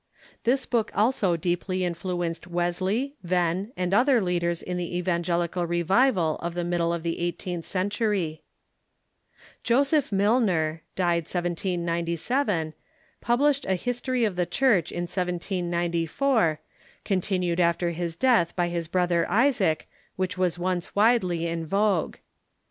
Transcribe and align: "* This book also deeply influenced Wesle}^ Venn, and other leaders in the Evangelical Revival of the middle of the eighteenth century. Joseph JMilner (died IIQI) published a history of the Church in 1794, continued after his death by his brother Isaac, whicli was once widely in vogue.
"* 0.25 0.43
This 0.45 0.65
book 0.65 0.91
also 0.95 1.37
deeply 1.37 1.85
influenced 1.85 2.51
Wesle}^ 2.51 3.11
Venn, 3.21 3.71
and 3.77 3.93
other 3.93 4.19
leaders 4.19 4.63
in 4.63 4.77
the 4.77 4.97
Evangelical 4.97 5.67
Revival 5.67 6.37
of 6.39 6.55
the 6.55 6.63
middle 6.63 6.91
of 6.91 7.03
the 7.03 7.19
eighteenth 7.19 7.65
century. 7.65 8.41
Joseph 9.63 10.09
JMilner 10.09 10.79
(died 10.95 11.25
IIQI) 11.25 12.73
published 13.21 13.65
a 13.67 13.75
history 13.75 14.25
of 14.25 14.37
the 14.37 14.47
Church 14.47 14.91
in 14.91 15.03
1794, 15.03 16.59
continued 17.05 17.59
after 17.59 17.91
his 17.91 18.15
death 18.15 18.55
by 18.55 18.69
his 18.69 18.87
brother 18.87 19.29
Isaac, 19.29 19.87
whicli 20.17 20.35
was 20.37 20.57
once 20.57 20.95
widely 20.95 21.45
in 21.45 21.63
vogue. 21.63 22.15